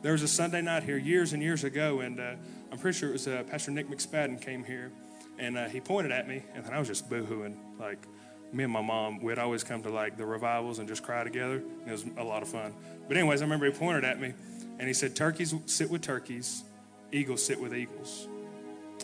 [0.03, 2.33] There was a Sunday night here years and years ago, and uh,
[2.73, 4.91] I'm pretty sure it was uh, Pastor Nick McSpadden came here,
[5.39, 7.55] and uh, he pointed at me, and I was just boohooing.
[7.79, 8.05] Like,
[8.51, 11.63] me and my mom, we'd always come to like the revivals and just cry together.
[11.87, 12.73] It was a lot of fun.
[13.07, 14.33] But anyways, I remember he pointed at me,
[14.77, 16.65] and he said, "Turkeys sit with turkeys,
[17.13, 18.27] eagles sit with eagles."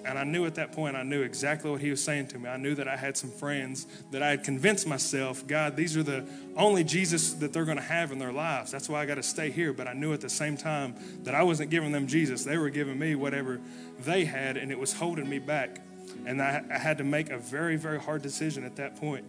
[0.06, 2.50] And I knew at that point, I knew exactly what he was saying to me.
[2.50, 6.04] I knew that I had some friends that I had convinced myself, God, these are
[6.04, 8.72] the only Jesus that they're going to have in their lives.
[8.72, 9.74] That's why I got to stay here.
[9.74, 12.44] But I knew at the same time that I wasn't giving them Jesus.
[12.44, 13.60] They were giving me whatever
[14.00, 15.82] they had, and it was holding me back.
[16.26, 19.26] And I, I had to make a very, very hard decision at that point.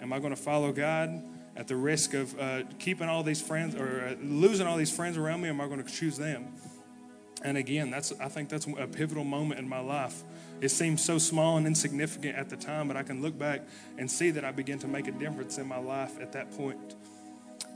[0.00, 1.22] Am I going to follow God
[1.56, 5.16] at the risk of uh, keeping all these friends or uh, losing all these friends
[5.16, 5.48] around me?
[5.48, 6.48] Am I going to choose them?
[7.44, 10.22] And again, that's I think that's a pivotal moment in my life.
[10.60, 13.60] It seemed so small and insignificant at the time, but I can look back
[13.98, 16.94] and see that I began to make a difference in my life at that point.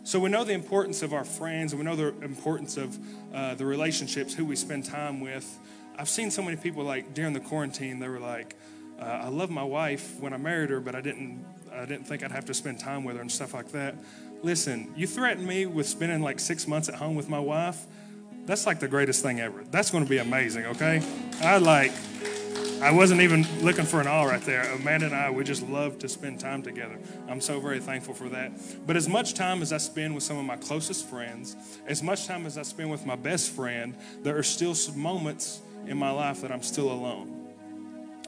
[0.04, 2.98] So we know the importance of our friends, and we know the importance of
[3.34, 5.58] uh, the relationships, who we spend time with.
[5.98, 8.56] I've seen so many people like during the quarantine, they were like,
[8.98, 12.22] uh, "I love my wife when I married her, but I didn't, I didn't think
[12.22, 13.96] I'd have to spend time with her and stuff like that."
[14.42, 17.84] Listen, you threatened me with spending like six months at home with my wife.
[18.48, 19.62] That's like the greatest thing ever.
[19.70, 21.02] That's going to be amazing, okay?
[21.42, 21.92] I like,
[22.80, 24.62] I wasn't even looking for an all right there.
[24.72, 26.98] Amanda and I, we just love to spend time together.
[27.28, 28.52] I'm so very thankful for that.
[28.86, 31.56] But as much time as I spend with some of my closest friends,
[31.86, 35.60] as much time as I spend with my best friend, there are still some moments
[35.86, 37.50] in my life that I'm still alone.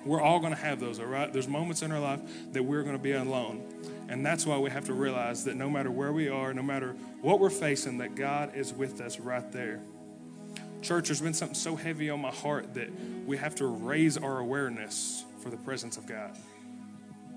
[0.04, 1.32] We're all going to have those, all right?
[1.32, 2.20] There's moments in our life
[2.52, 3.64] that we're going to be alone.
[4.10, 6.94] And that's why we have to realize that no matter where we are, no matter
[7.22, 9.80] what we're facing, that God is with us right there.
[10.82, 12.88] Church, there's been something so heavy on my heart that
[13.26, 16.36] we have to raise our awareness for the presence of God.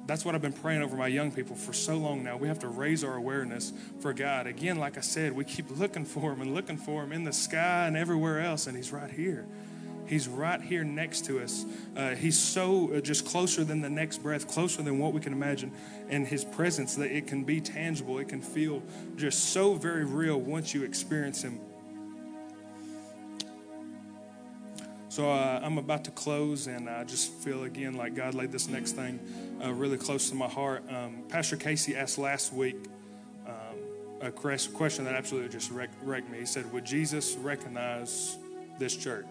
[0.05, 2.35] That's what I've been praying over my young people for so long now.
[2.35, 4.47] We have to raise our awareness for God.
[4.47, 7.31] Again, like I said, we keep looking for Him and looking for Him in the
[7.31, 9.45] sky and everywhere else, and He's right here.
[10.05, 11.65] He's right here next to us.
[11.95, 15.31] Uh, he's so uh, just closer than the next breath, closer than what we can
[15.31, 15.71] imagine.
[16.09, 18.83] And His presence, that it can be tangible, it can feel
[19.15, 21.59] just so very real once you experience Him
[25.13, 28.67] So uh, I'm about to close, and I just feel again like God laid this
[28.67, 29.19] next thing
[29.63, 30.83] uh, really close to my heart.
[30.89, 32.77] Um, Pastor Casey asked last week
[33.45, 33.77] um,
[34.21, 36.39] a question that absolutely just wrecked me.
[36.39, 38.37] He said, Would Jesus recognize
[38.79, 39.27] this church?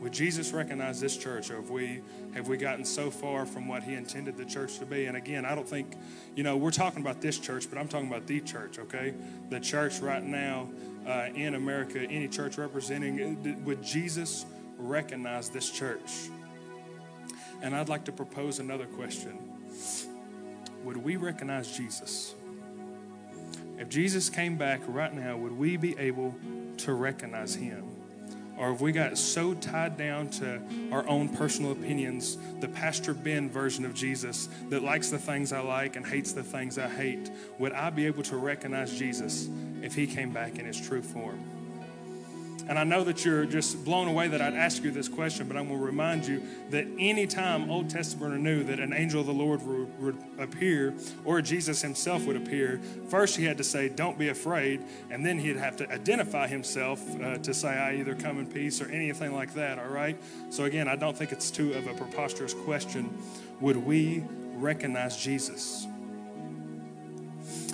[0.00, 2.02] Would Jesus recognize this church, or have we
[2.34, 5.06] have we gotten so far from what He intended the church to be?
[5.06, 5.94] And again, I don't think,
[6.34, 8.80] you know, we're talking about this church, but I'm talking about the church.
[8.80, 9.14] Okay,
[9.50, 10.68] the church right now
[11.06, 14.44] uh, in America, any church representing, would Jesus
[14.76, 16.28] recognize this church?
[17.62, 19.38] And I'd like to propose another question
[20.84, 22.34] Would we recognize Jesus?
[23.78, 26.34] If Jesus came back right now, would we be able
[26.78, 27.95] to recognize him?
[28.56, 33.50] Or have we got so tied down to our own personal opinions, the Pastor Ben
[33.50, 37.30] version of Jesus that likes the things I like and hates the things I hate?
[37.58, 39.48] Would I be able to recognize Jesus
[39.82, 41.55] if he came back in his true form?
[42.68, 45.56] And I know that you're just blown away that I'd ask you this question, but
[45.56, 49.26] I'm going to remind you that anytime Old Testament or New that an angel of
[49.26, 50.92] the Lord would, would, appear
[51.24, 54.82] or Jesus himself would appear, first he had to say, Don't be afraid.
[55.10, 58.80] And then he'd have to identify himself uh, to say, I either come in peace
[58.80, 60.20] or anything like that, all right?
[60.50, 63.16] So again, I don't think it's too of a preposterous question.
[63.60, 65.86] Would we recognize Jesus?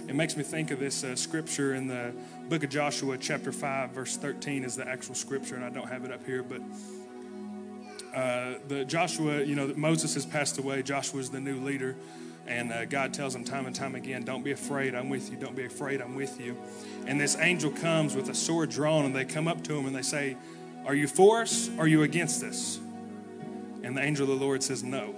[0.08, 2.12] It makes me think of this uh, scripture in the
[2.52, 6.04] book of Joshua, chapter 5, verse 13 is the actual scripture, and I don't have
[6.04, 6.60] it up here, but
[8.14, 10.82] uh, the Joshua, you know, Moses has passed away.
[10.82, 11.96] Joshua is the new leader.
[12.46, 15.38] And uh, God tells him time and time again, Don't be afraid, I'm with you.
[15.38, 16.58] Don't be afraid, I'm with you.
[17.06, 19.96] And this angel comes with a sword drawn, and they come up to him and
[19.96, 20.36] they say,
[20.84, 21.70] Are you for us?
[21.78, 22.78] Are you against us?
[23.82, 25.14] And the angel of the Lord says, No.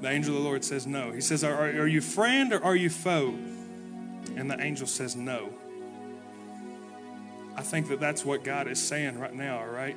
[0.00, 1.10] The angel of the Lord says, No.
[1.10, 3.34] He says, Are, are you friend or are you foe?
[4.36, 5.52] And the angel says, No.
[7.56, 9.96] I think that that's what God is saying right now, all right?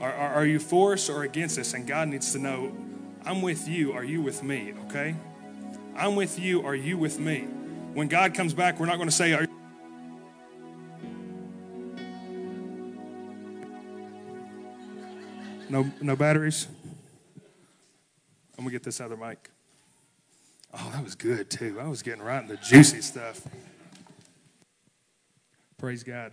[0.00, 1.72] Are, are, are you for us or against us?
[1.74, 2.76] And God needs to know,
[3.24, 3.92] I'm with you.
[3.92, 4.74] Are you with me?
[4.86, 5.14] Okay?
[5.96, 6.66] I'm with you.
[6.66, 7.46] Are you with me?
[7.94, 9.46] When God comes back, we're not going to say, Are
[15.68, 16.68] No, no batteries?
[18.56, 19.50] I'm going to get this other mic.
[20.72, 21.78] Oh, that was good too.
[21.80, 23.42] I was getting right in the juicy stuff.
[25.78, 26.32] Praise God.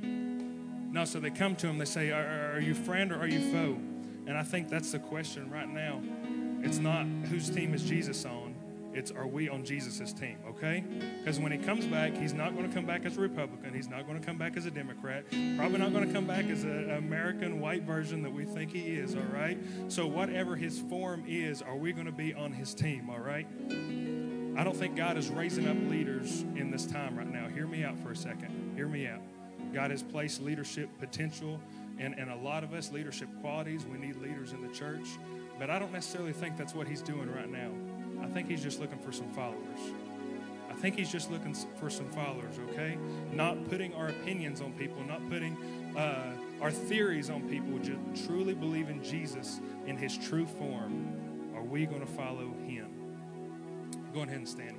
[0.00, 3.52] No, so they come to him, they say, Are, are you friend or are you
[3.52, 3.78] foe?
[4.26, 6.00] And I think that's the question right now.
[6.62, 8.54] It's not whose team is Jesus on,
[8.92, 10.82] it's are we on Jesus' team, okay?
[11.18, 13.72] Because when he comes back, he's not going to come back as a Republican.
[13.72, 15.24] He's not going to come back as a Democrat.
[15.56, 18.96] Probably not going to come back as an American white version that we think he
[18.96, 19.58] is, all right?
[19.88, 23.46] So, whatever his form is, are we going to be on his team, all right?
[24.58, 27.46] I don't think God is raising up leaders in this time right now.
[27.46, 28.72] Hear me out for a second.
[28.74, 29.20] Hear me out.
[29.72, 31.60] God has placed leadership potential
[31.98, 33.84] and, and a lot of us, leadership qualities.
[33.86, 35.06] We need leaders in the church.
[35.58, 37.70] But I don't necessarily think that's what he's doing right now.
[38.22, 39.80] I think he's just looking for some followers.
[40.70, 42.96] I think he's just looking for some followers, okay?
[43.32, 45.56] Not putting our opinions on people, not putting
[45.96, 51.52] uh, our theories on people, just truly believe in Jesus in his true form.
[51.56, 52.90] Are we going to follow him?
[54.14, 54.77] Go ahead and stand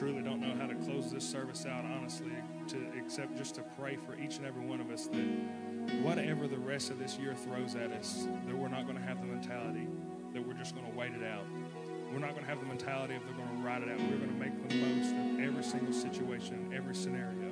[0.00, 2.32] truly don't know how to close this service out, honestly,
[2.66, 5.26] to except just to pray for each and every one of us that
[6.00, 9.20] whatever the rest of this year throws at us, that we're not going to have
[9.20, 9.86] the mentality
[10.32, 11.44] that we're just going to wait it out.
[12.10, 13.98] We're not going to have the mentality of they're going to ride it out.
[14.00, 17.50] We're going to make the most of every single situation, every scenario.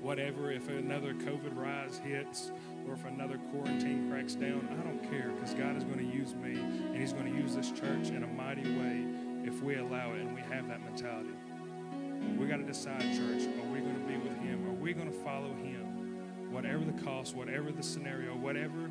[0.00, 2.52] Whatever, if another COVID rise hits
[2.86, 6.36] or if another quarantine cracks down, I don't care because God is going to use
[6.36, 9.15] me and He's going to use this church in a mighty way
[9.56, 11.30] if we allow it and we have that mentality.
[12.38, 14.68] We got to decide, church, are we going to be with Him?
[14.68, 16.50] Are we going to follow Him?
[16.50, 18.90] Whatever the cost, whatever the scenario, whatever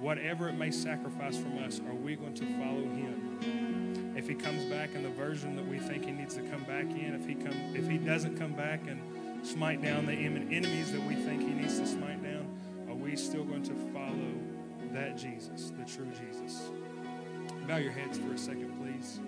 [0.00, 4.14] whatever it may sacrifice from us, are we going to follow Him?
[4.16, 6.84] If He comes back in the version that we think He needs to come back
[6.84, 9.00] in, if He come, if He doesn't come back and
[9.44, 12.46] smite down the enemies that we think He needs to smite down,
[12.88, 14.32] are we still going to follow
[14.92, 16.70] that Jesus, the true Jesus?
[17.66, 19.20] Bow your heads for a second, please.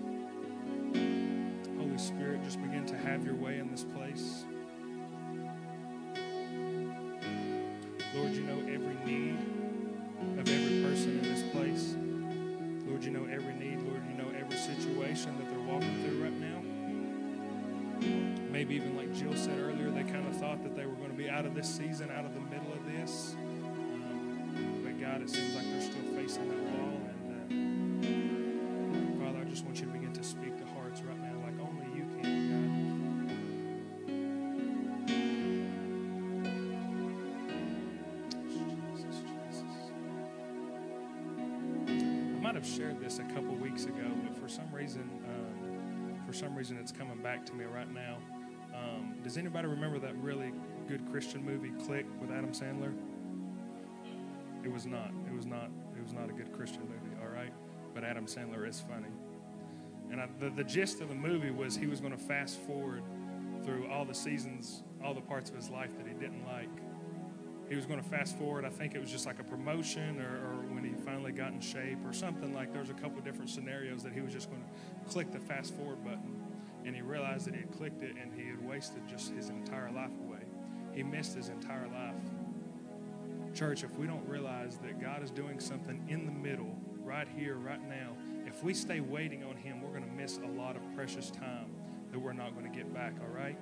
[1.97, 4.45] Holy Spirit, just begin to have your way in this place.
[8.13, 9.35] Lord, you know every need
[10.37, 11.95] of every person in this place.
[12.87, 13.81] Lord, you know every need.
[13.81, 16.61] Lord, you know every situation that they're walking through right now.
[18.51, 21.17] Maybe even like Jill said earlier, they kind of thought that they were going to
[21.17, 23.35] be out of this season, out of the middle of this.
[24.83, 27.06] But God, it seems like they're still facing that wall.
[42.47, 46.55] Might have shared this a couple weeks ago, but for some reason, um, for some
[46.55, 48.19] reason, it's coming back to me right now.
[48.73, 50.53] Um, does anybody remember that really
[50.87, 52.93] good Christian movie, Click, with Adam Sandler?
[54.63, 55.11] It was not.
[55.29, 55.69] It was not.
[55.97, 57.17] It was not a good Christian movie.
[57.21, 57.51] All right,
[57.93, 59.11] but Adam Sandler is funny.
[60.09, 63.03] And I, the, the gist of the movie was he was going to fast forward
[63.65, 66.69] through all the seasons, all the parts of his life that he didn't like.
[67.67, 68.63] He was going to fast forward.
[68.63, 70.56] I think it was just like a promotion or, or
[71.27, 74.31] finally got in shape or something like there's a couple different scenarios that he was
[74.31, 76.41] just going to click the fast forward button.
[76.85, 79.91] And he realized that he had clicked it and he had wasted just his entire
[79.91, 80.43] life away.
[80.93, 82.15] He missed his entire life.
[83.53, 87.55] Church, if we don't realize that God is doing something in the middle, right here,
[87.55, 90.81] right now, if we stay waiting on Him, we're going to miss a lot of
[90.95, 91.67] precious time
[92.11, 93.57] that we're not going to get back, all right?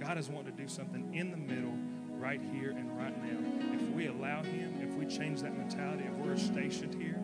[0.00, 1.76] God is wanting to do something in the middle,
[2.18, 3.74] right here and right now.
[3.74, 7.22] If we allow Him, if we change that mentality, if we're stationed here,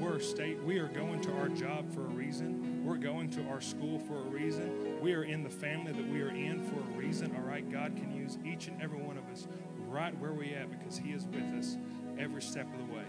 [0.00, 2.84] we're state, we are going to our job for a reason.
[2.84, 5.00] We're going to our school for a reason.
[5.00, 7.68] We are in the family that we are in for a reason, all right?
[7.70, 9.46] God can use each and every one of us
[9.88, 11.76] right where we at because He is with us
[12.18, 13.04] every step of the way.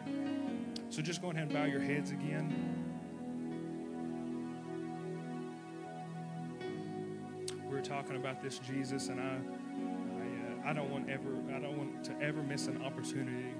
[0.89, 2.83] So just go ahead and bow your heads again.
[7.69, 9.37] We're talking about this Jesus, and I,
[10.65, 13.53] I, uh, don't want ever, I don't want to ever miss an opportunity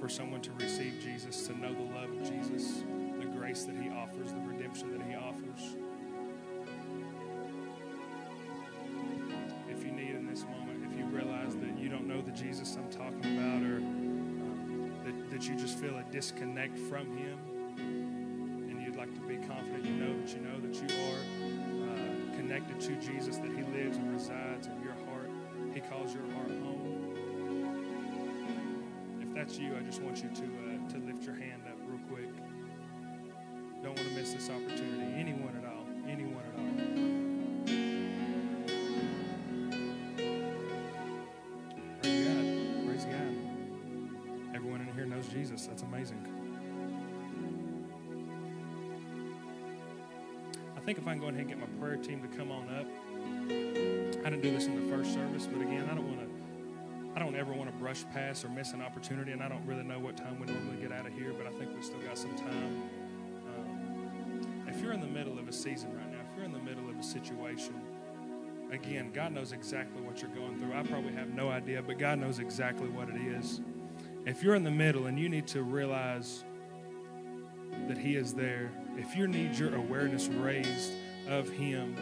[0.00, 2.82] for someone to receive Jesus, to know the love of Jesus,
[3.18, 5.76] the grace that He offers, the redemption that He offers.
[9.68, 12.76] If you need in this moment, if you realize that you don't know the Jesus
[12.76, 17.38] I'm talking about, or um, that, that you just feel a disconnect from Him,
[17.76, 22.36] and you'd like to be confident, you know that you know that you are uh,
[22.36, 25.09] connected to Jesus, that He lives and resides in your heart.
[25.74, 27.16] He calls your heart home.
[29.20, 32.00] If that's you, I just want you to uh, to lift your hand up real
[32.08, 32.30] quick.
[33.82, 35.14] Don't want to miss this opportunity.
[35.14, 35.86] Anyone at all.
[36.08, 36.66] Anyone at all.
[42.02, 42.44] Praise God.
[42.86, 43.34] Praise God.
[44.54, 45.66] Everyone in here knows Jesus.
[45.66, 46.26] That's amazing.
[50.76, 52.68] I think if I can go ahead and get my prayer team to come on
[52.74, 52.86] up.
[54.30, 57.18] I didn't do this in the first service, but again, I don't want to I
[57.18, 59.98] don't ever want to brush past or miss an opportunity, and I don't really know
[59.98, 62.36] what time we normally get out of here, but I think we've still got some
[62.36, 62.88] time.
[63.48, 66.60] Um, if you're in the middle of a season right now, if you're in the
[66.60, 67.74] middle of a situation,
[68.70, 70.74] again, God knows exactly what you're going through.
[70.74, 73.60] I probably have no idea, but God knows exactly what it is.
[74.26, 76.44] If you're in the middle and you need to realize
[77.88, 80.92] that He is there, if you need your awareness raised
[81.26, 81.96] of Him,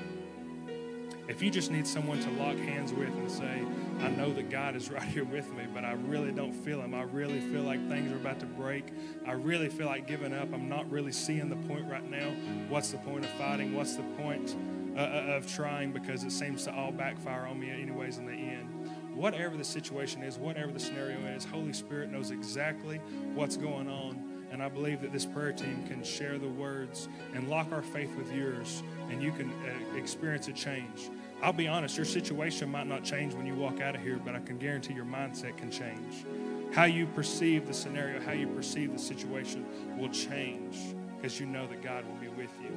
[1.28, 3.62] if you just need someone to lock hands with and say,
[4.00, 6.94] I know that God is right here with me, but I really don't feel Him.
[6.94, 8.86] I really feel like things are about to break.
[9.26, 10.52] I really feel like giving up.
[10.52, 12.30] I'm not really seeing the point right now.
[12.68, 13.74] What's the point of fighting?
[13.74, 14.56] What's the point
[14.96, 15.92] uh, of trying?
[15.92, 18.90] Because it seems to all backfire on me, anyways, in the end.
[19.14, 23.00] Whatever the situation is, whatever the scenario is, Holy Spirit knows exactly
[23.34, 24.27] what's going on.
[24.50, 28.14] And I believe that this prayer team can share the words and lock our faith
[28.16, 31.10] with yours, and you can uh, experience a change.
[31.42, 34.34] I'll be honest, your situation might not change when you walk out of here, but
[34.34, 36.24] I can guarantee your mindset can change.
[36.72, 39.64] How you perceive the scenario, how you perceive the situation
[39.96, 42.76] will change because you know that God will be with you.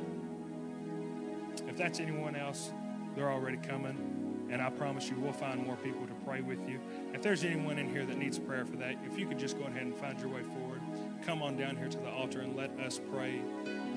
[1.68, 2.72] If that's anyone else,
[3.16, 4.48] they're already coming.
[4.50, 6.80] And I promise you, we'll find more people to pray with you.
[7.14, 9.66] If there's anyone in here that needs prayer for that, if you could just go
[9.66, 10.81] ahead and find your way forward,
[11.26, 13.42] come on down here to the altar and let us pray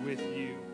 [0.05, 0.74] with you.